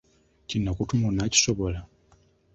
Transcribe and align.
Kye 0.47 0.55
nnaakutuma 0.59 1.05
onookisobola? 1.11 1.79